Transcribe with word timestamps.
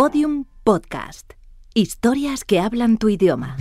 Podium 0.00 0.44
Podcast. 0.62 1.32
Historias 1.74 2.44
que 2.44 2.60
hablan 2.60 2.98
tu 2.98 3.08
idioma. 3.08 3.56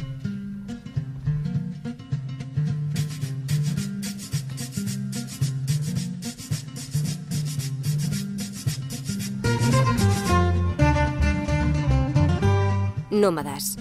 Nómadas. 13.09 13.77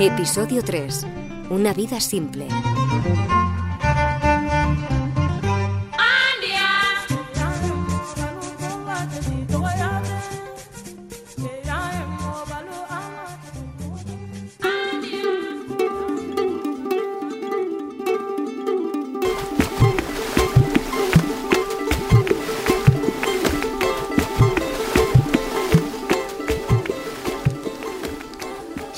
Episodio 0.00 0.64
3. 0.64 1.06
Una 1.50 1.72
vida 1.72 2.00
simple. 2.00 2.48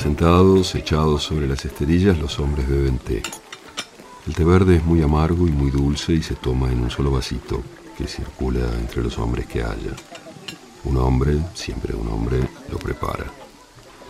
Sentados, 0.05 0.75
echados 0.75 1.23
sobre 1.23 1.49
las 1.49 1.65
esterillas, 1.65 2.19
los 2.19 2.39
hombres 2.39 2.69
beben 2.69 2.99
té. 2.99 3.23
El 4.27 4.35
té 4.35 4.45
verde 4.45 4.77
es 4.77 4.85
muy 4.85 5.01
amargo 5.01 5.49
y 5.49 5.51
muy 5.51 5.71
dulce 5.71 6.13
y 6.13 6.23
se 6.23 6.35
toma 6.35 6.71
en 6.71 6.83
un 6.83 6.91
solo 6.91 7.11
vasito 7.11 7.63
que 7.97 8.07
circula 8.07 8.71
entre 8.79 9.02
los 9.02 9.16
hombres 9.16 9.46
que 9.46 9.63
haya. 9.63 9.96
Un 10.85 10.99
hombre, 10.99 11.38
siempre 11.55 11.95
un 11.95 12.07
hombre, 12.09 12.46
lo 12.71 12.77
prepara. 12.77 13.24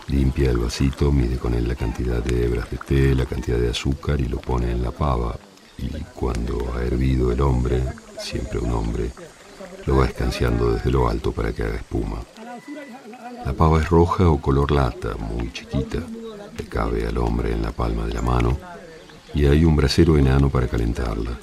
Limpia 0.07 0.51
el 0.51 0.57
vasito, 0.57 1.13
mide 1.13 1.37
con 1.37 1.53
él 1.53 1.65
la 1.65 1.75
cantidad 1.75 2.21
de 2.21 2.43
hebras 2.43 2.69
de 2.69 2.77
té, 2.77 3.15
la 3.15 3.25
cantidad 3.25 3.57
de 3.57 3.69
azúcar 3.69 4.19
y 4.19 4.25
lo 4.25 4.41
pone 4.41 4.71
en 4.71 4.83
la 4.83 4.91
pava. 4.91 5.39
Y 5.77 5.87
cuando 6.13 6.73
ha 6.75 6.83
hervido 6.83 7.31
el 7.31 7.39
hombre, 7.39 7.81
siempre 8.19 8.59
un 8.59 8.73
hombre, 8.73 9.11
lo 9.85 9.95
va 9.95 10.07
escanciando 10.07 10.73
desde 10.73 10.91
lo 10.91 11.07
alto 11.07 11.31
para 11.31 11.53
que 11.53 11.63
haga 11.63 11.75
espuma. 11.77 12.17
La 13.45 13.53
pava 13.53 13.79
es 13.79 13.89
roja 13.89 14.27
o 14.27 14.41
color 14.41 14.71
lata, 14.71 15.15
muy 15.15 15.51
chiquita. 15.53 15.99
Le 16.57 16.65
cabe 16.65 17.05
al 17.05 17.17
hombre 17.19 17.51
en 17.51 17.61
la 17.61 17.71
palma 17.71 18.05
de 18.05 18.13
la 18.13 18.23
mano 18.23 18.57
y 19.35 19.45
hay 19.45 19.63
un 19.63 19.75
brasero 19.75 20.17
enano 20.17 20.49
para 20.49 20.67
calentarla. 20.67 21.37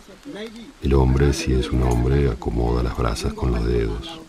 El 0.82 0.94
hombre, 0.94 1.32
si 1.32 1.52
es 1.52 1.70
un 1.70 1.84
hombre, 1.84 2.28
acomoda 2.28 2.82
las 2.82 2.96
brasas 2.96 3.34
con 3.34 3.52
los 3.52 3.64
dedos. 3.64 4.20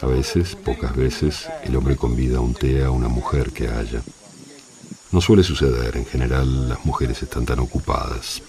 A 0.00 0.06
veces, 0.06 0.54
pocas 0.54 0.94
veces, 0.94 1.48
el 1.64 1.74
hombre 1.74 1.96
convida 1.96 2.38
un 2.38 2.54
té 2.54 2.84
a 2.84 2.90
una 2.90 3.08
mujer 3.08 3.50
que 3.50 3.66
haya. 3.66 4.00
No 5.10 5.20
suele 5.20 5.42
suceder, 5.42 5.96
en 5.96 6.06
general 6.06 6.68
las 6.68 6.84
mujeres 6.84 7.20
están 7.22 7.46
tan 7.46 7.58
ocupadas. 7.58 8.42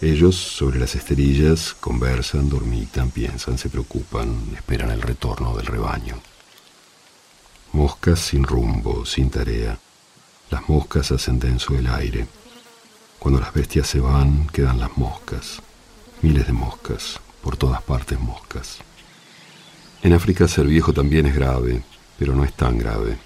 Ellos, 0.00 0.36
sobre 0.36 0.78
las 0.78 0.94
esterillas, 0.94 1.74
conversan, 1.80 2.48
dormitan, 2.48 3.10
piensan, 3.10 3.58
se 3.58 3.68
preocupan, 3.68 4.52
esperan 4.54 4.90
el 4.90 5.02
retorno 5.02 5.56
del 5.56 5.66
rebaño. 5.66 6.16
Moscas 7.78 8.18
sin 8.18 8.42
rumbo, 8.42 9.06
sin 9.06 9.30
tarea. 9.30 9.78
Las 10.50 10.68
moscas 10.68 11.12
hacen 11.12 11.38
denso 11.38 11.78
el 11.78 11.86
aire. 11.86 12.26
Cuando 13.20 13.38
las 13.38 13.54
bestias 13.54 13.86
se 13.86 14.00
van, 14.00 14.48
quedan 14.48 14.80
las 14.80 14.98
moscas. 14.98 15.62
Miles 16.20 16.48
de 16.48 16.52
moscas, 16.52 17.20
por 17.40 17.56
todas 17.56 17.80
partes 17.82 18.18
moscas. 18.18 18.78
En 20.02 20.12
África 20.12 20.48
ser 20.48 20.66
viejo 20.66 20.92
también 20.92 21.26
es 21.26 21.36
grave, 21.36 21.84
pero 22.18 22.34
no 22.34 22.42
es 22.42 22.52
tan 22.52 22.78
grave. 22.78 23.16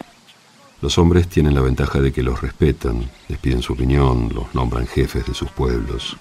Los 0.83 0.99
hombres 0.99 1.29
tienen 1.29 1.55
la 1.55 1.63
ventaja 1.63 2.03
de 2.03 2.13
que 2.13 2.23
los 2.23 2.43
respetan, 2.43 3.11
les 3.29 3.39
piden 3.39 3.63
su 3.63 3.73
opinión, 3.73 4.29
los 4.35 4.55
nombran 4.55 4.87
jefes 4.87 5.25
de 5.25 5.33
sus 5.33 5.51
pueblos. 5.51 6.19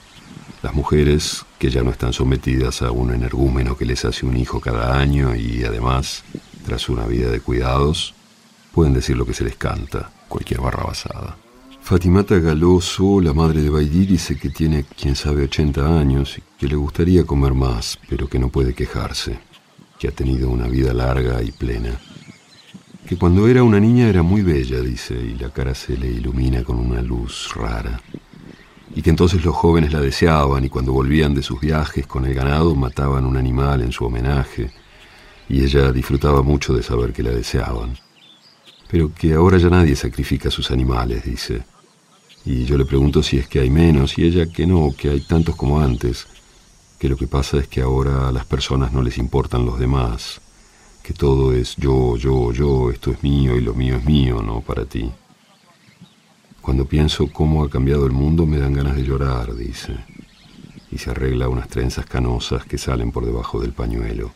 Las 0.63 0.73
mujeres, 0.73 1.45
que 1.59 1.69
ya 1.69 1.83
no 1.83 1.91
están 1.91 2.13
sometidas 2.13 2.81
a 2.81 2.91
un 2.91 3.13
energúmeno 3.13 3.75
que 3.75 3.83
les 3.83 4.05
hace 4.05 4.25
un 4.25 4.37
hijo 4.37 4.61
cada 4.61 4.97
año 4.97 5.35
y 5.35 5.65
además 5.65 6.23
tras 6.65 6.87
una 6.87 7.05
vida 7.07 7.29
de 7.29 7.41
cuidados, 7.41 8.13
pueden 8.73 8.93
decir 8.93 9.17
lo 9.17 9.25
que 9.25 9.33
se 9.33 9.43
les 9.43 9.55
canta, 9.55 10.11
cualquier 10.27 10.61
barra 10.61 10.83
basada. 10.83 11.37
Fatimata 11.81 12.37
Galoso, 12.39 13.19
la 13.19 13.33
madre 13.33 13.61
de 13.61 13.69
Baidir, 13.69 14.07
dice 14.07 14.37
que 14.37 14.49
tiene, 14.49 14.85
quién 14.97 15.15
sabe, 15.15 15.43
80 15.43 15.99
años 15.99 16.37
y 16.37 16.43
que 16.57 16.67
le 16.67 16.75
gustaría 16.75 17.25
comer 17.25 17.53
más, 17.53 17.99
pero 18.07 18.27
que 18.27 18.39
no 18.39 18.49
puede 18.49 18.73
quejarse, 18.73 19.39
que 19.99 20.07
ha 20.07 20.11
tenido 20.11 20.49
una 20.49 20.67
vida 20.67 20.93
larga 20.93 21.41
y 21.41 21.51
plena. 21.51 21.99
Que 23.05 23.17
cuando 23.17 23.47
era 23.47 23.63
una 23.63 23.79
niña 23.79 24.07
era 24.07 24.21
muy 24.21 24.41
bella, 24.41 24.79
dice, 24.79 25.15
y 25.15 25.37
la 25.37 25.49
cara 25.49 25.75
se 25.75 25.97
le 25.97 26.07
ilumina 26.07 26.63
con 26.63 26.79
una 26.79 27.01
luz 27.01 27.49
rara. 27.55 27.99
Y 28.95 29.01
que 29.01 29.09
entonces 29.09 29.43
los 29.43 29.55
jóvenes 29.55 29.91
la 29.91 30.01
deseaban 30.01 30.63
y 30.63 30.69
cuando 30.69 30.93
volvían 30.93 31.33
de 31.33 31.43
sus 31.43 31.59
viajes 31.59 32.05
con 32.05 32.25
el 32.25 32.33
ganado 32.33 32.75
mataban 32.75 33.25
un 33.25 33.37
animal 33.37 33.81
en 33.81 33.91
su 33.91 34.05
homenaje 34.05 34.71
y 35.49 35.63
ella 35.63 35.91
disfrutaba 35.91 36.41
mucho 36.41 36.73
de 36.73 36.83
saber 36.83 37.11
que 37.11 37.23
la 37.23 37.31
deseaban. 37.31 37.97
Pero 38.91 39.13
que 39.13 39.33
ahora 39.33 39.57
ya 39.57 39.69
nadie 39.69 39.95
sacrifica 39.95 40.51
sus 40.51 40.69
animales, 40.69 41.23
dice. 41.23 41.63
Y 42.43 42.65
yo 42.65 42.77
le 42.77 42.83
pregunto 42.83 43.23
si 43.23 43.37
es 43.37 43.47
que 43.47 43.61
hay 43.61 43.69
menos, 43.69 44.17
y 44.17 44.25
ella 44.25 44.47
que 44.47 44.67
no, 44.67 44.93
que 44.97 45.09
hay 45.09 45.21
tantos 45.21 45.55
como 45.55 45.79
antes, 45.79 46.27
que 46.99 47.07
lo 47.07 47.15
que 47.15 47.25
pasa 47.25 47.57
es 47.57 47.69
que 47.69 47.81
ahora 47.81 48.27
a 48.27 48.31
las 48.33 48.45
personas 48.45 48.91
no 48.91 49.01
les 49.01 49.17
importan 49.17 49.65
los 49.65 49.79
demás, 49.79 50.41
que 51.03 51.13
todo 51.13 51.53
es 51.53 51.77
yo, 51.77 52.17
yo, 52.17 52.51
yo, 52.51 52.91
esto 52.91 53.11
es 53.11 53.23
mío 53.23 53.55
y 53.55 53.61
lo 53.61 53.73
mío 53.73 53.95
es 53.95 54.03
mío, 54.03 54.41
no 54.41 54.59
para 54.59 54.83
ti. 54.83 55.09
Cuando 56.61 56.83
pienso 56.83 57.27
cómo 57.31 57.63
ha 57.63 57.69
cambiado 57.69 58.05
el 58.05 58.11
mundo 58.11 58.45
me 58.45 58.57
dan 58.57 58.73
ganas 58.73 58.97
de 58.97 59.03
llorar, 59.03 59.55
dice, 59.55 59.95
y 60.91 60.97
se 60.97 61.11
arregla 61.11 61.47
unas 61.47 61.69
trenzas 61.69 62.05
canosas 62.05 62.65
que 62.65 62.77
salen 62.77 63.13
por 63.13 63.25
debajo 63.25 63.61
del 63.61 63.71
pañuelo. 63.71 64.33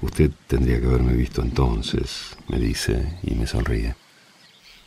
Usted 0.00 0.30
tendría 0.46 0.80
que 0.80 0.86
haberme 0.86 1.12
visto 1.12 1.42
entonces, 1.42 2.36
me 2.48 2.58
dice 2.58 3.18
y 3.22 3.34
me 3.34 3.46
sonríe. 3.46 3.96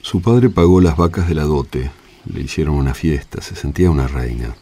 Su 0.01 0.21
padre 0.21 0.49
pagó 0.49 0.79
las 0.79 0.95
vacas 0.95 1.27
de 1.27 1.35
la 1.35 1.43
dote, 1.43 1.91
le 2.25 2.41
hicieron 2.41 2.75
una 2.75 2.93
fiesta, 2.93 3.41
se 3.41 3.55
sentía 3.55 3.91
una 3.91 4.07
reina. 4.07 4.55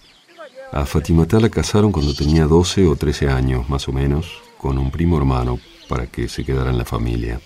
A 0.71 0.85
Fatimatá 0.85 1.39
la 1.39 1.49
casaron 1.49 1.91
cuando 1.91 2.13
tenía 2.13 2.45
12 2.45 2.87
o 2.87 2.95
13 2.95 3.29
años, 3.29 3.69
más 3.69 3.87
o 3.87 3.93
menos, 3.93 4.41
con 4.57 4.77
un 4.77 4.91
primo 4.91 5.17
hermano 5.17 5.59
para 5.87 6.07
que 6.07 6.27
se 6.27 6.43
quedara 6.43 6.71
en 6.71 6.77
la 6.77 6.85
familia. 6.85 7.39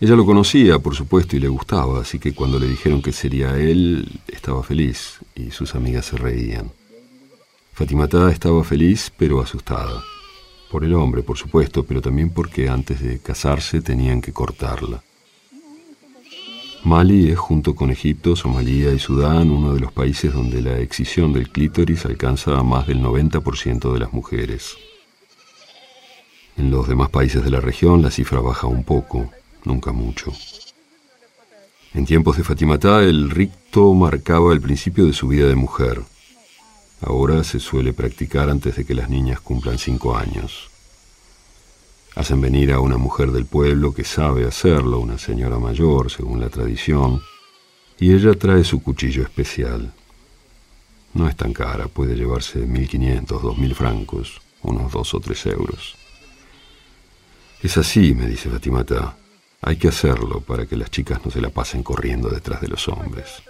Ella 0.00 0.16
lo 0.16 0.26
conocía, 0.26 0.80
por 0.80 0.96
supuesto, 0.96 1.36
y 1.36 1.40
le 1.40 1.48
gustaba, 1.48 2.00
así 2.00 2.18
que 2.18 2.34
cuando 2.34 2.58
le 2.58 2.66
dijeron 2.66 3.00
que 3.00 3.12
sería 3.12 3.56
él, 3.56 4.20
estaba 4.26 4.62
feliz, 4.64 5.20
y 5.36 5.52
sus 5.52 5.76
amigas 5.76 6.06
se 6.06 6.16
reían. 6.16 6.72
Fatimatá 7.72 8.30
estaba 8.30 8.64
feliz, 8.64 9.12
pero 9.16 9.40
asustada. 9.40 10.02
Por 10.72 10.84
el 10.84 10.94
hombre, 10.94 11.22
por 11.22 11.36
supuesto, 11.36 11.84
pero 11.84 12.00
también 12.00 12.30
porque 12.30 12.70
antes 12.70 13.02
de 13.02 13.18
casarse 13.18 13.82
tenían 13.82 14.22
que 14.22 14.32
cortarla. 14.32 15.02
Mali 16.82 17.30
es, 17.30 17.38
junto 17.38 17.74
con 17.74 17.90
Egipto, 17.90 18.34
Somalia 18.36 18.90
y 18.90 18.98
Sudán, 18.98 19.50
uno 19.50 19.74
de 19.74 19.80
los 19.80 19.92
países 19.92 20.32
donde 20.32 20.62
la 20.62 20.78
excisión 20.78 21.34
del 21.34 21.50
clítoris 21.50 22.06
alcanza 22.06 22.58
a 22.58 22.62
más 22.62 22.86
del 22.86 23.02
90% 23.02 23.92
de 23.92 23.98
las 23.98 24.14
mujeres. 24.14 24.78
En 26.56 26.70
los 26.70 26.88
demás 26.88 27.10
países 27.10 27.44
de 27.44 27.50
la 27.50 27.60
región 27.60 28.00
la 28.00 28.10
cifra 28.10 28.40
baja 28.40 28.66
un 28.66 28.82
poco, 28.82 29.30
nunca 29.64 29.92
mucho. 29.92 30.32
En 31.92 32.06
tiempos 32.06 32.38
de 32.38 32.44
Fatimatá 32.44 33.02
el 33.02 33.28
ricto 33.28 33.92
marcaba 33.92 34.54
el 34.54 34.62
principio 34.62 35.04
de 35.04 35.12
su 35.12 35.28
vida 35.28 35.46
de 35.46 35.54
mujer. 35.54 36.00
Ahora 37.02 37.42
se 37.42 37.58
suele 37.58 37.92
practicar 37.92 38.48
antes 38.48 38.76
de 38.76 38.84
que 38.84 38.94
las 38.94 39.10
niñas 39.10 39.40
cumplan 39.40 39.76
cinco 39.76 40.16
años. 40.16 40.70
Hacen 42.14 42.40
venir 42.40 42.72
a 42.72 42.78
una 42.78 42.96
mujer 42.96 43.32
del 43.32 43.44
pueblo 43.44 43.92
que 43.92 44.04
sabe 44.04 44.46
hacerlo, 44.46 45.00
una 45.00 45.18
señora 45.18 45.58
mayor, 45.58 46.12
según 46.12 46.40
la 46.40 46.48
tradición, 46.48 47.20
y 47.98 48.12
ella 48.12 48.34
trae 48.34 48.62
su 48.62 48.82
cuchillo 48.82 49.24
especial. 49.24 49.92
No 51.14 51.28
es 51.28 51.34
tan 51.34 51.52
cara, 51.52 51.88
puede 51.88 52.14
llevarse 52.14 52.64
1.500, 52.64 53.26
2.000 53.26 53.74
francos, 53.74 54.40
unos 54.62 54.92
dos 54.92 55.12
o 55.14 55.20
tres 55.20 55.44
euros. 55.46 55.96
Es 57.62 57.76
así, 57.78 58.14
me 58.14 58.26
dice 58.26 58.48
Fatimata. 58.48 59.16
Hay 59.60 59.76
que 59.76 59.88
hacerlo 59.88 60.40
para 60.40 60.66
que 60.66 60.76
las 60.76 60.90
chicas 60.90 61.24
no 61.24 61.32
se 61.32 61.40
la 61.40 61.50
pasen 61.50 61.82
corriendo 61.82 62.28
detrás 62.28 62.60
de 62.60 62.68
los 62.68 62.86
hombres 62.88 63.42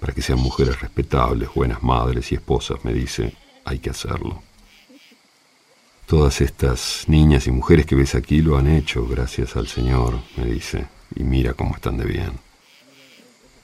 para 0.00 0.12
que 0.12 0.22
sean 0.22 0.38
mujeres 0.38 0.80
respetables, 0.80 1.48
buenas 1.54 1.82
madres 1.82 2.30
y 2.32 2.36
esposas, 2.36 2.84
me 2.84 2.92
dice, 2.92 3.34
hay 3.64 3.78
que 3.78 3.90
hacerlo. 3.90 4.42
Todas 6.06 6.40
estas 6.40 7.04
niñas 7.06 7.46
y 7.46 7.50
mujeres 7.50 7.84
que 7.84 7.94
ves 7.94 8.14
aquí 8.14 8.40
lo 8.40 8.56
han 8.56 8.66
hecho, 8.66 9.06
gracias 9.06 9.56
al 9.56 9.68
Señor, 9.68 10.18
me 10.36 10.46
dice, 10.46 10.86
y 11.14 11.22
mira 11.22 11.52
cómo 11.52 11.74
están 11.74 11.98
de 11.98 12.06
bien. 12.06 12.32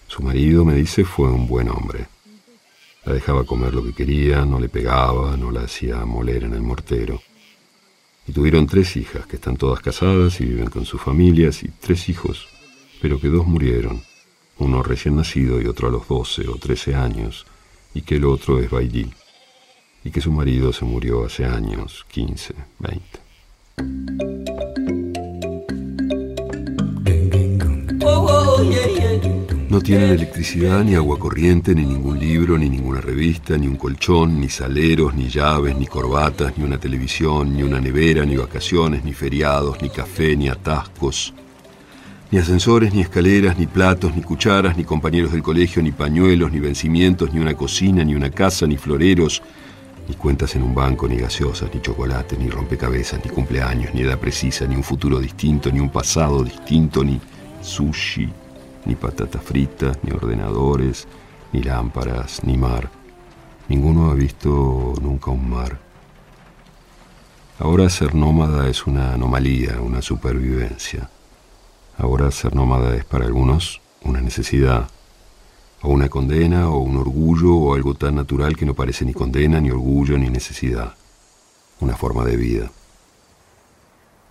Su 0.09 0.23
marido, 0.23 0.65
me 0.65 0.75
dice, 0.75 1.05
fue 1.05 1.31
un 1.31 1.47
buen 1.47 1.71
hombre. 1.71 2.07
La 3.05 3.15
dejaba 3.15 3.45
comer 3.45 3.73
lo 3.73 3.83
que 3.83 3.95
quería, 3.95 4.45
no 4.45 4.61
le 4.61 4.69
pegaba, 4.69 5.37
no 5.37 5.51
la 5.51 5.63
hacía 5.63 6.05
moler 6.05 6.45
en 6.45 6.55
el 6.55 6.63
mortero. 6.63 7.23
Y 8.27 8.33
tuvieron 8.33 8.67
tres 8.67 8.97
hijas 8.97 9.27
que 9.27 9.37
están 9.37 9.57
todas 9.57 9.81
casadas 9.81 10.41
y 10.41 10.45
viven 10.45 10.69
con 10.69 10.85
sus 10.85 11.01
familias, 11.01 11.63
y 11.63 11.69
tres 11.69 12.09
hijos, 12.09 12.47
pero 13.01 13.21
que 13.21 13.29
dos 13.29 13.47
murieron, 13.47 14.03
uno 14.59 14.83
recién 14.83 15.17
nacido 15.17 15.61
y 15.61 15.67
otro 15.67 15.89
a 15.89 15.91
los 15.91 16.07
12 16.09 16.49
o 16.49 16.57
13 16.57 16.95
años, 16.95 17.47
y 17.95 18.03
que 18.03 18.17
el 18.17 18.25
otro 18.25 18.61
es 18.61 18.71
Bailí, 18.71 19.13
y 20.05 20.11
que 20.11 20.21
su 20.21 20.31
marido 20.31 20.73
se 20.73 20.85
murió 20.85 21.25
hace 21.25 21.45
años, 21.45 22.05
15, 22.11 22.55
20. 22.79 23.25
No 29.75 29.81
tienen 29.81 30.11
electricidad, 30.11 30.85
ni 30.85 30.95
agua 30.95 31.19
corriente, 31.19 31.75
ni 31.75 31.85
ningún 31.85 32.21
libro, 32.21 32.57
ni 32.57 32.71
ninguna 32.71 33.01
revista, 33.01 33.59
ni 33.59 33.67
un 33.67 33.75
colchón, 33.75 34.41
ni 34.41 34.49
saleros, 34.49 35.15
ni 35.15 35.29
llaves, 35.29 35.77
ni 35.77 35.87
corbatas, 35.87 36.57
ni 36.57 36.63
una 36.63 36.79
televisión, 36.79 37.57
ni 37.57 37.65
una 37.65 37.81
nevera, 37.81 38.25
ni 38.25 38.37
vacaciones, 38.37 39.03
ni 39.05 39.13
feriados, 39.13 39.83
ni 39.83 39.91
café, 39.91 40.37
ni 40.37 40.49
atascos, 40.49 41.35
ni 42.35 42.41
ascensores, 42.41 42.93
ni 42.93 43.01
escaleras, 43.01 43.57
ni 43.57 43.69
platos, 43.69 44.13
ni 44.17 44.21
cucharas, 44.21 44.77
ni 44.77 44.83
compañeros 44.83 45.31
del 45.31 45.41
colegio, 45.41 45.81
ni 45.81 45.93
pañuelos, 45.93 46.51
ni 46.51 46.59
vencimientos, 46.59 47.33
ni 47.33 47.39
una 47.39 47.55
cocina, 47.55 48.03
ni 48.03 48.17
una 48.17 48.29
casa, 48.29 48.67
ni 48.67 48.77
floreros, 48.77 49.41
ni 50.09 50.17
cuentas 50.17 50.57
en 50.57 50.65
un 50.65 50.75
banco, 50.75 51.07
ni 51.07 51.15
gaseosas, 51.17 51.73
ni 51.73 51.81
chocolate, 51.81 52.37
ni 52.37 52.51
rompecabezas, 52.51 53.25
ni 53.25 53.31
cumpleaños, 53.31 53.95
ni 53.95 54.01
edad 54.01 54.19
precisa, 54.19 54.67
ni 54.67 54.75
un 54.75 54.83
futuro 54.83 55.21
distinto, 55.21 55.71
ni 55.71 55.79
un 55.79 55.91
pasado 55.91 56.43
distinto, 56.43 57.05
ni 57.05 57.21
sushi, 57.63 58.29
ni 58.85 58.97
patatas 58.97 59.41
fritas, 59.41 59.97
ni 60.03 60.11
ordenadores, 60.11 61.07
ni 61.53 61.63
lámparas, 61.63 62.43
ni 62.43 62.59
mar. 62.59 62.91
Ninguno 63.69 64.11
ha 64.11 64.15
visto 64.15 64.93
nunca 65.01 65.31
un 65.31 65.51
mar. 65.51 65.79
Ahora 67.61 67.89
ser 67.89 68.13
nómada 68.13 68.69
es 68.69 68.89
una 68.89 69.15
anomalía, 69.15 69.81
una 69.81 70.03
supervivencia. 70.03 71.09
Ahora 71.99 72.31
ser 72.31 72.55
nómada 72.55 72.97
es 72.97 73.05
para 73.05 73.25
algunos 73.25 73.81
una 74.03 74.21
necesidad, 74.21 74.89
o 75.83 75.89
una 75.89 76.09
condena, 76.09 76.69
o 76.69 76.79
un 76.79 76.97
orgullo, 76.97 77.55
o 77.55 77.75
algo 77.75 77.95
tan 77.95 78.17
natural 78.17 78.57
que 78.57 78.67
no 78.67 78.75
parece 78.75 79.05
ni 79.05 79.13
condena, 79.13 79.61
ni 79.61 79.71
orgullo, 79.71 80.19
ni 80.19 80.31
necesidad. 80.31 80.95
Una 81.81 81.97
forma 81.97 82.25
de 82.25 82.37
vida. 82.37 82.71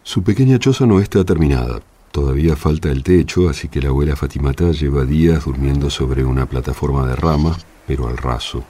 Su 0.03 0.23
pequeña 0.23 0.59
choza 0.59 0.85
no 0.85 0.99
está 0.99 1.23
terminada, 1.23 1.81
Todavía 2.13 2.55
falta 2.55 2.91
el 2.91 3.01
techo, 3.01 3.49
así 3.49 3.69
que 3.69 3.81
la 3.81 3.89
abuela 3.89 4.15
Fatimata 4.15 4.69
lleva 4.69 5.03
días 5.03 5.45
durmiendo 5.45 5.89
sobre 5.89 6.23
una 6.23 6.45
plataforma 6.45 7.07
de 7.07 7.15
rama, 7.15 7.57
pero 7.87 8.07
al 8.07 8.17
raso. 8.17 8.63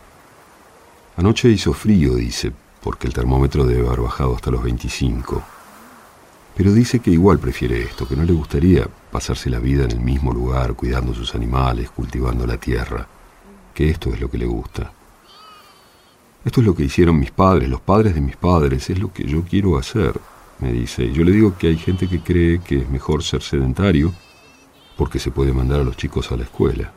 Anoche 1.17 1.49
hizo 1.49 1.73
frío, 1.73 2.15
dice, 2.15 2.53
porque 2.81 3.05
el 3.05 3.13
termómetro 3.13 3.65
debe 3.65 3.85
haber 3.85 3.99
bajado 3.99 4.33
hasta 4.33 4.49
los 4.49 4.63
25. 4.63 5.43
Pero 6.55 6.73
dice 6.73 6.99
que 6.99 7.11
igual 7.11 7.39
prefiere 7.39 7.81
esto, 7.81 8.07
que 8.07 8.15
no 8.15 8.23
le 8.23 8.33
gustaría 8.33 8.87
pasarse 9.11 9.49
la 9.49 9.59
vida 9.59 9.85
en 9.85 9.91
el 9.91 9.99
mismo 9.99 10.31
lugar, 10.31 10.75
cuidando 10.75 11.13
sus 11.13 11.33
animales, 11.35 11.89
cultivando 11.89 12.45
la 12.45 12.57
tierra, 12.57 13.07
que 13.73 13.89
esto 13.89 14.13
es 14.13 14.21
lo 14.21 14.29
que 14.29 14.37
le 14.37 14.45
gusta. 14.45 14.91
Esto 16.45 16.61
es 16.61 16.67
lo 16.67 16.75
que 16.75 16.83
hicieron 16.83 17.19
mis 17.19 17.31
padres, 17.31 17.69
los 17.69 17.81
padres 17.81 18.13
de 18.13 18.21
mis 18.21 18.35
padres, 18.35 18.89
es 18.89 18.99
lo 18.99 19.11
que 19.11 19.23
yo 19.25 19.43
quiero 19.43 19.77
hacer 19.77 20.19
me 20.59 20.71
dice. 20.71 21.11
Yo 21.11 21.23
le 21.23 21.31
digo 21.31 21.55
que 21.57 21.67
hay 21.67 21.77
gente 21.77 22.07
que 22.07 22.21
cree 22.21 22.59
que 22.59 22.79
es 22.79 22.89
mejor 22.89 23.23
ser 23.23 23.41
sedentario 23.41 24.13
porque 24.97 25.19
se 25.19 25.31
puede 25.31 25.53
mandar 25.53 25.81
a 25.81 25.83
los 25.83 25.97
chicos 25.97 26.31
a 26.31 26.37
la 26.37 26.43
escuela. 26.43 26.91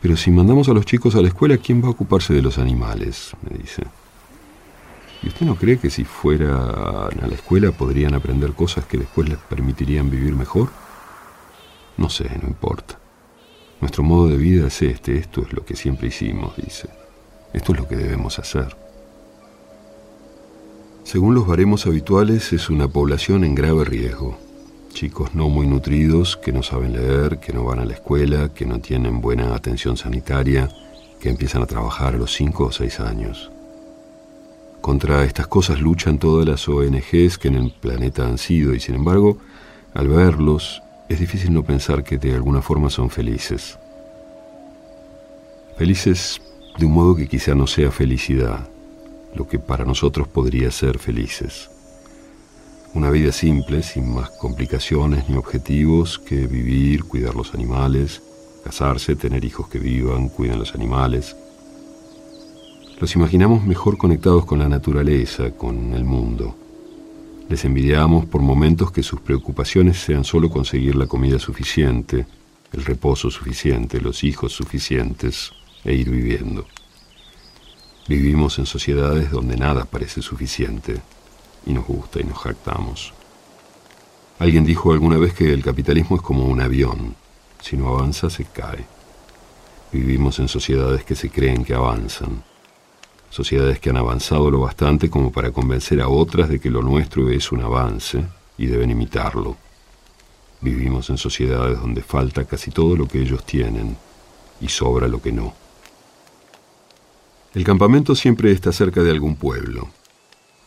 Pero 0.00 0.16
si 0.16 0.30
mandamos 0.30 0.68
a 0.68 0.72
los 0.72 0.84
chicos 0.84 1.14
a 1.14 1.22
la 1.22 1.28
escuela, 1.28 1.56
¿quién 1.58 1.82
va 1.82 1.88
a 1.88 1.90
ocuparse 1.90 2.34
de 2.34 2.42
los 2.42 2.58
animales? 2.58 3.32
me 3.48 3.56
dice. 3.56 3.84
¿Y 5.22 5.28
usted 5.28 5.46
no 5.46 5.54
cree 5.54 5.78
que 5.78 5.90
si 5.90 6.04
fueran 6.04 6.50
a 6.50 7.26
la 7.28 7.34
escuela 7.34 7.70
podrían 7.70 8.14
aprender 8.14 8.52
cosas 8.52 8.86
que 8.86 8.98
después 8.98 9.28
les 9.28 9.38
permitirían 9.38 10.10
vivir 10.10 10.34
mejor? 10.34 10.70
No 11.96 12.10
sé, 12.10 12.28
no 12.42 12.48
importa. 12.48 12.98
Nuestro 13.80 14.02
modo 14.02 14.28
de 14.28 14.36
vida 14.36 14.66
es 14.66 14.82
este, 14.82 15.16
esto 15.16 15.42
es 15.42 15.52
lo 15.52 15.64
que 15.64 15.76
siempre 15.76 16.08
hicimos, 16.08 16.56
dice. 16.56 16.88
Esto 17.52 17.72
es 17.72 17.78
lo 17.78 17.86
que 17.86 17.96
debemos 17.96 18.38
hacer. 18.38 18.76
Según 21.04 21.34
los 21.34 21.46
baremos 21.46 21.86
habituales, 21.86 22.52
es 22.52 22.70
una 22.70 22.88
población 22.88 23.44
en 23.44 23.54
grave 23.54 23.84
riesgo. 23.84 24.38
Chicos 24.92 25.34
no 25.34 25.48
muy 25.48 25.66
nutridos, 25.66 26.36
que 26.36 26.52
no 26.52 26.62
saben 26.62 26.94
leer, 26.94 27.38
que 27.38 27.52
no 27.52 27.64
van 27.64 27.78
a 27.78 27.84
la 27.84 27.94
escuela, 27.94 28.52
que 28.54 28.66
no 28.66 28.80
tienen 28.80 29.20
buena 29.20 29.54
atención 29.54 29.96
sanitaria, 29.96 30.68
que 31.20 31.30
empiezan 31.30 31.62
a 31.62 31.66
trabajar 31.66 32.14
a 32.14 32.18
los 32.18 32.32
5 32.32 32.64
o 32.64 32.72
6 32.72 33.00
años. 33.00 33.50
Contra 34.82 35.24
estas 35.24 35.46
cosas 35.46 35.80
luchan 35.80 36.18
todas 36.18 36.44
las 36.44 36.68
ONGs 36.68 37.38
que 37.38 37.46
en 37.46 37.54
el 37.54 37.70
planeta 37.70 38.26
han 38.26 38.36
sido 38.36 38.74
y 38.74 38.80
sin 38.80 38.96
embargo, 38.96 39.38
al 39.94 40.08
verlos, 40.08 40.82
es 41.08 41.20
difícil 41.20 41.54
no 41.54 41.62
pensar 41.62 42.02
que 42.02 42.18
de 42.18 42.34
alguna 42.34 42.62
forma 42.62 42.90
son 42.90 43.08
felices. 43.08 43.78
Felices 45.78 46.42
de 46.78 46.84
un 46.84 46.94
modo 46.94 47.14
que 47.14 47.28
quizá 47.28 47.54
no 47.54 47.68
sea 47.68 47.92
felicidad, 47.92 48.68
lo 49.36 49.46
que 49.46 49.60
para 49.60 49.84
nosotros 49.84 50.26
podría 50.26 50.72
ser 50.72 50.98
felices. 50.98 51.70
Una 52.92 53.08
vida 53.10 53.30
simple, 53.30 53.84
sin 53.84 54.12
más 54.12 54.30
complicaciones 54.30 55.28
ni 55.28 55.36
objetivos 55.36 56.18
que 56.18 56.48
vivir, 56.48 57.04
cuidar 57.04 57.36
los 57.36 57.54
animales, 57.54 58.20
casarse, 58.64 59.14
tener 59.14 59.44
hijos 59.44 59.68
que 59.68 59.78
vivan, 59.78 60.28
cuiden 60.28 60.58
los 60.58 60.74
animales. 60.74 61.36
Los 63.02 63.16
imaginamos 63.16 63.64
mejor 63.64 63.98
conectados 63.98 64.46
con 64.46 64.60
la 64.60 64.68
naturaleza, 64.68 65.50
con 65.50 65.92
el 65.92 66.04
mundo. 66.04 66.54
Les 67.48 67.64
envidiamos 67.64 68.26
por 68.26 68.42
momentos 68.42 68.92
que 68.92 69.02
sus 69.02 69.20
preocupaciones 69.20 69.98
sean 69.98 70.22
solo 70.22 70.48
conseguir 70.48 70.94
la 70.94 71.08
comida 71.08 71.40
suficiente, 71.40 72.26
el 72.72 72.84
reposo 72.84 73.28
suficiente, 73.28 74.00
los 74.00 74.22
hijos 74.22 74.52
suficientes 74.52 75.50
e 75.82 75.96
ir 75.96 76.10
viviendo. 76.10 76.64
Vivimos 78.06 78.60
en 78.60 78.66
sociedades 78.66 79.32
donde 79.32 79.56
nada 79.56 79.84
parece 79.84 80.22
suficiente 80.22 81.00
y 81.66 81.72
nos 81.72 81.84
gusta 81.84 82.20
y 82.20 82.24
nos 82.24 82.38
jactamos. 82.38 83.12
Alguien 84.38 84.64
dijo 84.64 84.92
alguna 84.92 85.16
vez 85.16 85.34
que 85.34 85.52
el 85.52 85.64
capitalismo 85.64 86.14
es 86.14 86.22
como 86.22 86.44
un 86.44 86.60
avión. 86.60 87.16
Si 87.60 87.76
no 87.76 87.88
avanza, 87.88 88.30
se 88.30 88.44
cae. 88.44 88.86
Vivimos 89.90 90.38
en 90.38 90.46
sociedades 90.46 91.02
que 91.02 91.16
se 91.16 91.30
creen 91.30 91.64
que 91.64 91.74
avanzan. 91.74 92.51
Sociedades 93.32 93.80
que 93.80 93.88
han 93.88 93.96
avanzado 93.96 94.50
lo 94.50 94.60
bastante 94.60 95.08
como 95.08 95.32
para 95.32 95.52
convencer 95.52 96.02
a 96.02 96.08
otras 96.08 96.50
de 96.50 96.60
que 96.60 96.68
lo 96.68 96.82
nuestro 96.82 97.30
es 97.30 97.50
un 97.50 97.62
avance 97.62 98.26
y 98.58 98.66
deben 98.66 98.90
imitarlo. 98.90 99.56
Vivimos 100.60 101.08
en 101.08 101.16
sociedades 101.16 101.80
donde 101.80 102.02
falta 102.02 102.44
casi 102.44 102.70
todo 102.70 102.94
lo 102.94 103.08
que 103.08 103.22
ellos 103.22 103.46
tienen 103.46 103.96
y 104.60 104.68
sobra 104.68 105.08
lo 105.08 105.22
que 105.22 105.32
no. 105.32 105.54
El 107.54 107.64
campamento 107.64 108.14
siempre 108.14 108.52
está 108.52 108.70
cerca 108.70 109.02
de 109.02 109.10
algún 109.10 109.36
pueblo. 109.36 109.88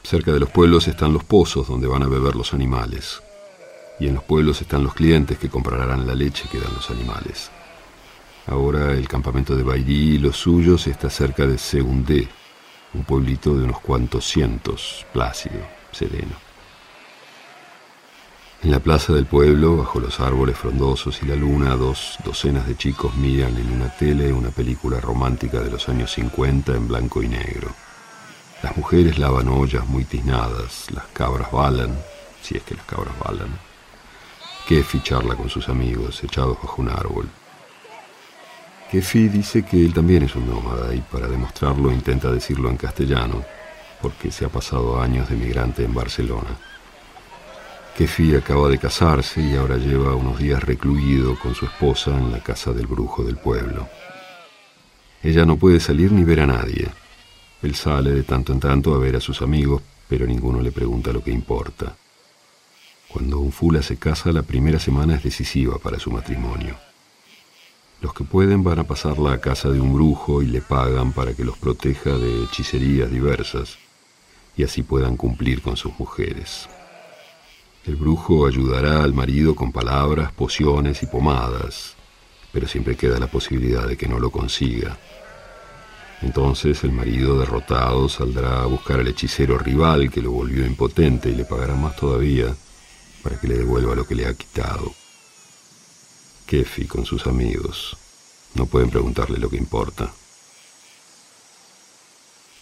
Cerca 0.01 0.33
de 0.33 0.39
los 0.39 0.49
pueblos 0.49 0.87
están 0.87 1.13
los 1.13 1.23
pozos 1.23 1.67
donde 1.67 1.85
van 1.85 2.01
a 2.01 2.07
beber 2.07 2.35
los 2.35 2.51
animales. 2.55 3.21
Y 3.99 4.07
en 4.07 4.15
los 4.15 4.23
pueblos 4.23 4.59
están 4.59 4.83
los 4.83 4.95
clientes 4.95 5.37
que 5.37 5.49
comprarán 5.49 6.07
la 6.07 6.15
leche 6.15 6.49
que 6.51 6.59
dan 6.59 6.73
los 6.73 6.89
animales. 6.89 7.51
Ahora 8.47 8.93
el 8.93 9.07
campamento 9.07 9.55
de 9.55 9.61
Bailí 9.61 10.15
y 10.15 10.17
los 10.17 10.37
suyos 10.37 10.87
está 10.87 11.11
cerca 11.11 11.45
de 11.45 11.59
Seundé, 11.59 12.27
un 12.95 13.03
pueblito 13.03 13.55
de 13.55 13.65
unos 13.65 13.79
cuantos 13.79 14.25
cientos, 14.25 15.05
plácido, 15.11 15.59
sereno. 15.91 16.35
En 18.63 18.71
la 18.71 18.79
plaza 18.79 19.13
del 19.13 19.25
pueblo, 19.25 19.77
bajo 19.77 19.99
los 19.99 20.19
árboles 20.19 20.57
frondosos 20.57 21.21
y 21.21 21.27
la 21.27 21.35
luna, 21.35 21.75
dos 21.75 22.17
docenas 22.23 22.65
de 22.67 22.75
chicos 22.75 23.13
miran 23.15 23.55
en 23.57 23.71
una 23.71 23.89
tele 23.95 24.33
una 24.33 24.49
película 24.49 24.99
romántica 24.99 25.59
de 25.59 25.69
los 25.69 25.87
años 25.87 26.11
50 26.13 26.73
en 26.73 26.87
blanco 26.87 27.21
y 27.21 27.27
negro. 27.27 27.69
Las 28.63 28.75
mujeres 28.75 29.19
lavan 29.19 29.49
ollas 29.49 29.85
muy 29.87 30.05
tiznadas, 30.05 30.89
las 30.91 31.05
cabras 31.13 31.51
balan, 31.51 31.95
si 32.41 32.57
es 32.57 32.63
que 32.63 32.73
las 32.75 32.85
cabras 32.85 33.13
balan. 33.19 33.49
Kefi 34.67 35.01
charla 35.01 35.35
con 35.35 35.49
sus 35.49 35.69
amigos, 35.69 36.23
echados 36.23 36.57
bajo 36.59 36.81
un 36.81 36.89
árbol. 36.89 37.29
Kefi 38.95 39.27
dice 39.27 39.63
que 39.63 39.85
él 39.85 39.93
también 39.93 40.23
es 40.23 40.37
un 40.37 40.47
nómada 40.47 40.95
y 40.95 41.01
para 41.01 41.27
demostrarlo 41.27 41.91
intenta 41.91 42.31
decirlo 42.31 42.69
en 42.69 42.77
castellano, 42.77 43.43
porque 44.01 44.31
se 44.31 44.45
ha 44.45 44.47
pasado 44.47 45.01
años 45.01 45.27
de 45.27 45.35
migrante 45.35 45.83
en 45.83 45.93
Barcelona. 45.93 46.57
Kefi 47.97 48.37
acaba 48.37 48.69
de 48.69 48.77
casarse 48.77 49.41
y 49.41 49.57
ahora 49.57 49.75
lleva 49.75 50.15
unos 50.15 50.39
días 50.39 50.63
recluido 50.63 51.37
con 51.37 51.53
su 51.55 51.65
esposa 51.65 52.11
en 52.11 52.31
la 52.31 52.39
casa 52.39 52.71
del 52.71 52.87
brujo 52.87 53.21
del 53.25 53.35
pueblo. 53.35 53.89
Ella 55.21 55.45
no 55.45 55.57
puede 55.57 55.81
salir 55.81 56.13
ni 56.13 56.23
ver 56.23 56.39
a 56.39 56.47
nadie. 56.47 56.87
Él 57.63 57.75
sale 57.75 58.11
de 58.11 58.23
tanto 58.23 58.53
en 58.53 58.61
tanto 58.61 58.95
a 58.95 58.97
ver 58.97 59.17
a 59.17 59.19
sus 59.19 59.41
amigos, 59.41 59.81
pero 60.07 60.25
ninguno 60.25 60.61
le 60.61 60.71
pregunta 60.71 61.11
lo 61.11 61.21
que 61.21 61.31
importa. 61.31 61.93
Cuando 63.09 63.39
un 63.39 63.51
fula 63.51 63.81
se 63.81 63.97
casa, 63.97 64.31
la 64.31 64.43
primera 64.43 64.79
semana 64.79 65.15
es 65.15 65.23
decisiva 65.23 65.79
para 65.79 65.99
su 65.99 66.11
matrimonio. 66.11 66.84
Los 68.01 68.13
que 68.13 68.23
pueden 68.23 68.63
van 68.63 68.79
a 68.79 68.83
pasarla 68.83 69.33
a 69.33 69.41
casa 69.41 69.69
de 69.69 69.79
un 69.79 69.93
brujo 69.93 70.41
y 70.41 70.47
le 70.47 70.61
pagan 70.61 71.13
para 71.13 71.33
que 71.33 71.43
los 71.43 71.57
proteja 71.57 72.11
de 72.11 72.43
hechicerías 72.43 73.09
diversas 73.09 73.77
y 74.57 74.63
así 74.63 74.83
puedan 74.83 75.17
cumplir 75.17 75.61
con 75.61 75.77
sus 75.77 75.97
mujeres. 75.99 76.69
El 77.85 77.95
brujo 77.95 78.47
ayudará 78.47 79.03
al 79.03 79.13
marido 79.13 79.55
con 79.55 79.71
palabras, 79.71 80.31
pociones 80.31 81.03
y 81.03 81.05
pomadas, 81.05 81.95
pero 82.51 82.67
siempre 82.67 82.95
queda 82.95 83.19
la 83.19 83.27
posibilidad 83.27 83.87
de 83.87 83.97
que 83.97 84.07
no 84.07 84.19
lo 84.19 84.31
consiga. 84.31 84.97
Entonces 86.21 86.83
el 86.83 86.91
marido 86.91 87.37
derrotado 87.37 88.09
saldrá 88.09 88.63
a 88.63 88.65
buscar 88.65 88.99
al 88.99 89.07
hechicero 89.07 89.57
rival 89.57 90.09
que 90.09 90.21
lo 90.21 90.31
volvió 90.31 90.65
impotente 90.65 91.29
y 91.29 91.35
le 91.35 91.45
pagará 91.45 91.75
más 91.75 91.95
todavía 91.95 92.55
para 93.21 93.39
que 93.39 93.47
le 93.47 93.57
devuelva 93.57 93.95
lo 93.95 94.07
que 94.07 94.15
le 94.15 94.25
ha 94.25 94.33
quitado. 94.33 94.93
Kefi 96.45 96.85
con 96.85 97.05
sus 97.05 97.27
amigos. 97.27 97.97
No 98.53 98.65
pueden 98.65 98.89
preguntarle 98.89 99.37
lo 99.37 99.49
que 99.49 99.57
importa. 99.57 100.13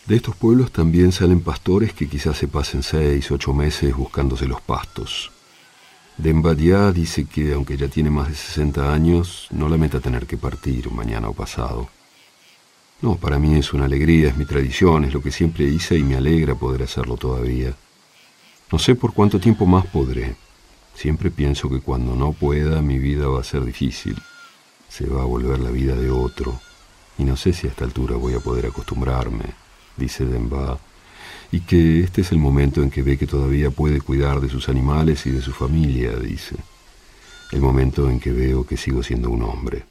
De 0.05 0.15
estos 0.15 0.35
pueblos 0.35 0.71
también 0.71 1.11
salen 1.11 1.41
pastores 1.41 1.93
que 1.93 2.09
quizás 2.09 2.37
se 2.37 2.47
pasen 2.47 2.83
seis, 2.83 3.31
ocho 3.31 3.53
meses 3.53 3.95
buscándose 3.95 4.45
los 4.47 4.61
pastos. 4.61 5.31
Dembadia 6.17 6.91
dice 6.91 7.25
que, 7.25 7.53
aunque 7.53 7.77
ya 7.77 7.87
tiene 7.87 8.09
más 8.09 8.27
de 8.27 8.35
60 8.35 8.93
años, 8.93 9.47
no 9.51 9.69
lamenta 9.69 9.99
tener 9.99 10.27
que 10.27 10.37
partir 10.37 10.91
mañana 10.91 11.29
o 11.29 11.33
pasado. 11.33 11.89
No, 13.01 13.15
para 13.15 13.39
mí 13.39 13.55
es 13.55 13.73
una 13.73 13.85
alegría, 13.85 14.29
es 14.29 14.37
mi 14.37 14.45
tradición, 14.45 15.05
es 15.05 15.13
lo 15.13 15.21
que 15.21 15.31
siempre 15.31 15.65
hice 15.65 15.97
y 15.97 16.03
me 16.03 16.15
alegra 16.15 16.55
poder 16.55 16.83
hacerlo 16.83 17.17
todavía. 17.17 17.73
No 18.71 18.79
sé 18.79 18.95
por 18.95 19.13
cuánto 19.13 19.39
tiempo 19.39 19.65
más 19.65 19.85
podré. 19.85 20.35
Siempre 20.95 21.31
pienso 21.31 21.69
que 21.69 21.81
cuando 21.81 22.15
no 22.15 22.33
pueda 22.33 22.81
mi 22.81 22.99
vida 22.99 23.27
va 23.27 23.41
a 23.41 23.43
ser 23.43 23.65
difícil. 23.65 24.15
Se 24.89 25.07
va 25.07 25.23
a 25.23 25.25
volver 25.25 25.59
la 25.59 25.71
vida 25.71 25.95
de 25.95 26.09
otro. 26.11 26.59
Y 27.17 27.23
no 27.23 27.35
sé 27.35 27.53
si 27.53 27.67
a 27.67 27.69
esta 27.69 27.85
altura 27.85 28.15
voy 28.15 28.33
a 28.33 28.39
poder 28.39 28.65
acostumbrarme, 28.67 29.45
dice 29.97 30.25
Demba, 30.25 30.79
y 31.51 31.59
que 31.61 31.99
este 31.99 32.21
es 32.21 32.31
el 32.31 32.39
momento 32.39 32.81
en 32.81 32.89
que 32.89 33.03
ve 33.03 33.17
que 33.17 33.27
todavía 33.27 33.69
puede 33.69 34.01
cuidar 34.01 34.41
de 34.41 34.49
sus 34.49 34.69
animales 34.69 35.25
y 35.27 35.31
de 35.31 35.41
su 35.41 35.51
familia, 35.51 36.15
dice. 36.15 36.55
El 37.51 37.61
momento 37.61 38.09
en 38.09 38.19
que 38.19 38.31
veo 38.31 38.65
que 38.65 38.77
sigo 38.77 39.03
siendo 39.03 39.29
un 39.29 39.43
hombre. 39.43 39.83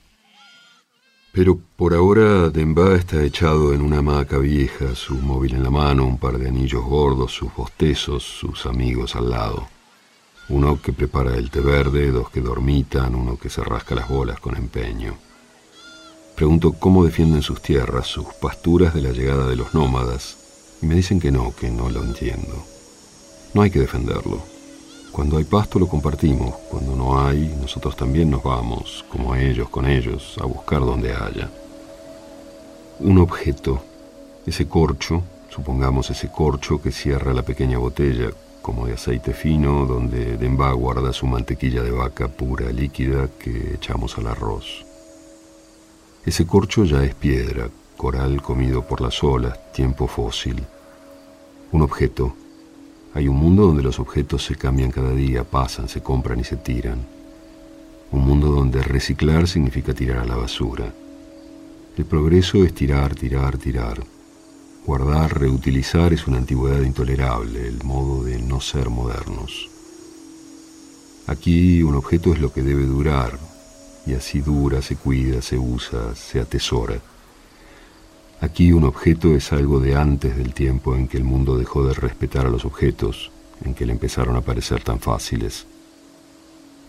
Pero 1.32 1.58
por 1.76 1.94
ahora 1.94 2.50
Demba 2.50 2.94
está 2.96 3.22
echado 3.22 3.72
en 3.72 3.80
una 3.80 3.98
hamaca 3.98 4.38
vieja, 4.38 4.94
su 4.94 5.14
móvil 5.14 5.54
en 5.54 5.62
la 5.62 5.70
mano, 5.70 6.04
un 6.04 6.18
par 6.18 6.36
de 6.38 6.48
anillos 6.48 6.84
gordos, 6.84 7.32
sus 7.32 7.54
bostezos, 7.54 8.22
sus 8.22 8.66
amigos 8.66 9.14
al 9.14 9.30
lado. 9.30 9.68
Uno 10.48 10.80
que 10.82 10.92
prepara 10.92 11.36
el 11.36 11.50
té 11.50 11.60
verde, 11.60 12.10
dos 12.10 12.30
que 12.30 12.40
dormitan, 12.40 13.14
uno 13.14 13.38
que 13.38 13.48
se 13.48 13.62
rasca 13.62 13.94
las 13.94 14.08
bolas 14.08 14.40
con 14.40 14.56
empeño. 14.56 15.14
Pregunto 16.34 16.72
cómo 16.72 17.04
defienden 17.04 17.42
sus 17.42 17.62
tierras, 17.62 18.06
sus 18.06 18.26
pasturas 18.40 18.94
de 18.94 19.02
la 19.02 19.12
llegada 19.12 19.46
de 19.46 19.56
los 19.56 19.74
nómadas, 19.74 20.36
y 20.82 20.86
me 20.86 20.94
dicen 20.94 21.20
que 21.20 21.30
no, 21.30 21.54
que 21.54 21.70
no 21.70 21.88
lo 21.90 22.02
entiendo. 22.02 22.64
No 23.54 23.62
hay 23.62 23.70
que 23.70 23.80
defenderlo. 23.80 24.42
Cuando 25.12 25.36
hay 25.36 25.44
pasto 25.44 25.78
lo 25.78 25.86
compartimos, 25.86 26.54
cuando 26.70 26.96
no 26.96 27.20
hay, 27.20 27.54
nosotros 27.60 27.94
también 27.94 28.30
nos 28.30 28.42
vamos, 28.42 29.04
como 29.10 29.34
ellos 29.34 29.68
con 29.68 29.86
ellos, 29.86 30.36
a 30.40 30.46
buscar 30.46 30.80
donde 30.80 31.12
haya. 31.12 31.50
Un 32.98 33.18
objeto, 33.18 33.82
ese 34.46 34.66
corcho, 34.66 35.22
supongamos 35.50 36.10
ese 36.10 36.30
corcho 36.32 36.80
que 36.80 36.90
cierra 36.90 37.34
la 37.34 37.42
pequeña 37.42 37.76
botella, 37.76 38.30
como 38.62 38.86
de 38.86 38.94
aceite 38.94 39.34
fino, 39.34 39.84
donde 39.84 40.38
Demba 40.38 40.72
guarda 40.72 41.12
su 41.12 41.26
mantequilla 41.26 41.82
de 41.82 41.90
vaca 41.90 42.28
pura, 42.28 42.70
líquida, 42.70 43.28
que 43.38 43.74
echamos 43.74 44.16
al 44.16 44.28
arroz. 44.28 44.86
Ese 46.24 46.46
corcho 46.46 46.84
ya 46.84 47.02
es 47.04 47.14
piedra, 47.14 47.68
coral 47.96 48.40
comido 48.40 48.86
por 48.86 49.00
las 49.00 49.22
olas, 49.24 49.72
tiempo 49.72 50.06
fósil. 50.06 50.62
Un 51.72 51.82
objeto, 51.82 52.34
hay 53.14 53.28
un 53.28 53.36
mundo 53.36 53.66
donde 53.66 53.82
los 53.82 53.98
objetos 53.98 54.44
se 54.44 54.54
cambian 54.54 54.90
cada 54.90 55.10
día, 55.10 55.44
pasan, 55.44 55.88
se 55.88 56.00
compran 56.00 56.40
y 56.40 56.44
se 56.44 56.56
tiran. 56.56 57.04
Un 58.12 58.26
mundo 58.26 58.48
donde 58.48 58.82
reciclar 58.82 59.48
significa 59.48 59.92
tirar 59.92 60.18
a 60.18 60.24
la 60.24 60.36
basura. 60.36 60.92
El 61.96 62.04
progreso 62.04 62.64
es 62.64 62.72
tirar, 62.72 63.14
tirar, 63.14 63.58
tirar. 63.58 64.02
Guardar, 64.84 65.38
reutilizar 65.38 66.12
es 66.12 66.26
una 66.26 66.38
antigüedad 66.38 66.80
intolerable, 66.80 67.68
el 67.68 67.84
modo 67.84 68.24
de 68.24 68.42
no 68.42 68.60
ser 68.60 68.90
modernos. 68.90 69.68
Aquí 71.28 71.84
un 71.84 71.94
objeto 71.94 72.32
es 72.32 72.40
lo 72.40 72.52
que 72.52 72.62
debe 72.62 72.84
durar, 72.84 73.38
y 74.06 74.14
así 74.14 74.40
dura, 74.40 74.82
se 74.82 74.96
cuida, 74.96 75.40
se 75.40 75.56
usa, 75.56 76.16
se 76.16 76.40
atesora. 76.40 76.96
Aquí 78.40 78.72
un 78.72 78.82
objeto 78.82 79.36
es 79.36 79.52
algo 79.52 79.78
de 79.78 79.94
antes 79.94 80.36
del 80.36 80.52
tiempo 80.52 80.96
en 80.96 81.06
que 81.06 81.16
el 81.16 81.22
mundo 81.22 81.56
dejó 81.56 81.86
de 81.86 81.94
respetar 81.94 82.46
a 82.46 82.50
los 82.50 82.64
objetos, 82.64 83.30
en 83.64 83.74
que 83.74 83.86
le 83.86 83.92
empezaron 83.92 84.34
a 84.34 84.40
parecer 84.40 84.82
tan 84.82 84.98
fáciles. 84.98 85.64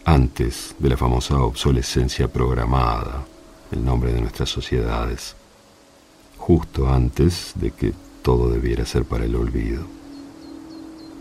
Antes 0.03 0.73
de 0.79 0.89
la 0.89 0.97
famosa 0.97 1.37
obsolescencia 1.37 2.27
programada, 2.27 3.23
el 3.71 3.85
nombre 3.85 4.11
de 4.11 4.21
nuestras 4.21 4.49
sociedades. 4.49 5.35
Justo 6.45 6.89
antes 6.89 7.53
de 7.55 7.71
que 7.71 7.93
todo 8.21 8.49
debiera 8.49 8.85
ser 8.85 9.05
para 9.05 9.23
el 9.23 9.33
olvido. 9.37 9.85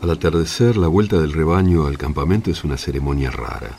Al 0.02 0.10
atardecer, 0.10 0.76
la 0.76 0.88
vuelta 0.88 1.20
del 1.20 1.32
rebaño 1.32 1.86
al 1.86 1.96
campamento 1.96 2.50
es 2.50 2.64
una 2.64 2.76
ceremonia 2.76 3.30
rara. 3.30 3.78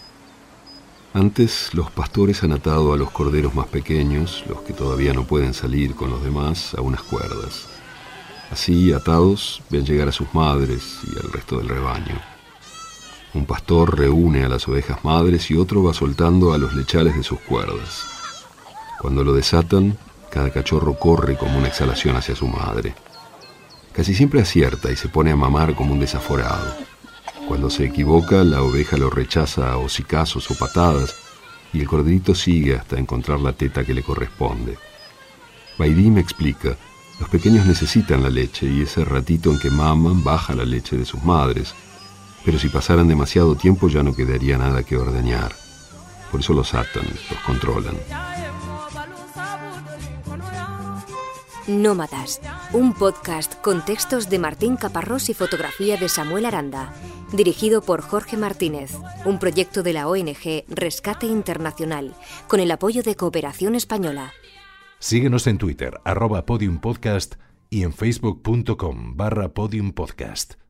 Antes 1.13 1.73
los 1.73 1.91
pastores 1.91 2.43
han 2.43 2.53
atado 2.53 2.93
a 2.93 2.97
los 2.97 3.11
corderos 3.11 3.53
más 3.55 3.67
pequeños, 3.67 4.45
los 4.47 4.61
que 4.61 4.71
todavía 4.71 5.11
no 5.13 5.25
pueden 5.25 5.53
salir 5.53 5.95
con 5.95 6.11
los 6.11 6.23
demás, 6.23 6.75
a 6.75 6.81
unas 6.81 7.01
cuerdas. 7.01 7.65
Así, 8.49 8.93
atados, 8.93 9.61
ven 9.69 9.85
llegar 9.85 10.07
a 10.07 10.13
sus 10.13 10.33
madres 10.33 10.99
y 11.13 11.19
al 11.19 11.29
resto 11.29 11.57
del 11.57 11.67
rebaño. 11.67 12.21
Un 13.33 13.45
pastor 13.45 13.99
reúne 13.99 14.45
a 14.45 14.49
las 14.49 14.65
ovejas 14.69 15.03
madres 15.03 15.51
y 15.51 15.57
otro 15.57 15.83
va 15.83 15.93
soltando 15.93 16.53
a 16.53 16.57
los 16.57 16.73
lechales 16.73 17.17
de 17.17 17.23
sus 17.23 17.41
cuerdas. 17.41 18.05
Cuando 19.01 19.25
lo 19.25 19.33
desatan, 19.33 19.97
cada 20.33 20.49
cachorro 20.49 20.95
corre 20.97 21.37
como 21.37 21.59
una 21.59 21.67
exhalación 21.67 22.15
hacia 22.15 22.35
su 22.35 22.47
madre. 22.47 22.95
Casi 23.91 24.15
siempre 24.15 24.41
acierta 24.41 24.91
y 24.91 24.95
se 24.95 25.07
pone 25.07 25.29
a 25.29 25.35
mamar 25.35 25.75
como 25.75 25.93
un 25.93 25.99
desaforado. 25.99 26.75
Cuando 27.47 27.69
se 27.69 27.85
equivoca, 27.85 28.43
la 28.43 28.63
oveja 28.63 28.97
lo 28.97 29.11
rechaza 29.11 29.71
a 29.71 29.77
hocicazos 29.77 30.49
o 30.49 30.55
patadas 30.55 31.13
y 31.71 31.81
el 31.81 31.87
corderito 31.87 32.33
sigue 32.33 32.75
hasta 32.75 32.97
encontrar 32.97 33.41
la 33.41 33.53
teta 33.53 33.83
que 33.83 33.93
le 33.93 34.01
corresponde. 34.01 34.79
Baidí 35.77 36.09
me 36.09 36.21
explica, 36.21 36.77
los 37.19 37.29
pequeños 37.29 37.67
necesitan 37.67 38.23
la 38.23 38.29
leche 38.31 38.65
y 38.65 38.81
ese 38.81 39.05
ratito 39.05 39.51
en 39.51 39.59
que 39.59 39.69
maman 39.69 40.23
baja 40.23 40.55
la 40.55 40.65
leche 40.65 40.97
de 40.97 41.05
sus 41.05 41.23
madres, 41.23 41.75
pero 42.43 42.57
si 42.57 42.69
pasaran 42.69 43.07
demasiado 43.07 43.53
tiempo 43.55 43.87
ya 43.87 44.01
no 44.01 44.15
quedaría 44.15 44.57
nada 44.57 44.81
que 44.81 44.97
ordeñar. 44.97 45.53
Por 46.31 46.39
eso 46.39 46.53
los 46.53 46.73
atan, 46.73 47.05
los 47.29 47.39
controlan. 47.45 47.95
Nómadas, 51.67 52.41
un 52.73 52.93
podcast 52.93 53.53
con 53.61 53.85
textos 53.85 54.29
de 54.29 54.37
Martín 54.37 54.75
Caparrós 54.75 55.29
y 55.29 55.33
fotografía 55.33 55.95
de 55.95 56.09
Samuel 56.09 56.45
Aranda, 56.45 56.93
dirigido 57.31 57.81
por 57.81 58.01
Jorge 58.01 58.35
Martínez, 58.35 58.91
un 59.23 59.39
proyecto 59.39 59.81
de 59.81 59.93
la 59.93 60.09
ONG 60.09 60.65
Rescate 60.67 61.25
Internacional, 61.25 62.15
con 62.49 62.59
el 62.59 62.69
apoyo 62.69 63.01
de 63.01 63.15
Cooperación 63.15 63.75
Española. 63.75 64.33
Síguenos 64.99 65.47
en 65.47 65.57
Twitter, 65.57 66.01
arroba 66.03 66.45
podiumpodcast 66.45 67.35
y 67.69 67.83
en 67.83 67.93
facebook.com 67.93 69.15
barra 69.15 69.53
podiumpodcast. 69.53 70.62